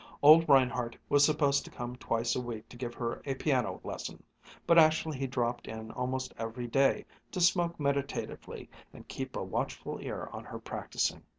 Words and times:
Old 0.23 0.49
Reinhardt 0.49 0.97
was 1.09 1.23
supposed 1.23 1.63
to 1.63 1.69
come 1.69 1.95
twice 1.95 2.35
a 2.35 2.41
week 2.41 2.67
to 2.69 2.75
give 2.75 2.95
her 2.95 3.21
a 3.23 3.35
piano 3.35 3.79
lesson, 3.83 4.23
but 4.65 4.79
actually 4.79 5.19
he 5.19 5.27
dropped 5.27 5.67
in 5.67 5.91
almost 5.91 6.33
every 6.39 6.65
day 6.65 7.05
to 7.31 7.39
smoke 7.39 7.79
meditatively 7.79 8.67
and 8.93 9.07
keep 9.07 9.35
a 9.35 9.43
watchful 9.43 9.99
ear 10.01 10.27
on 10.33 10.43
her 10.43 10.57
practising. 10.57 11.21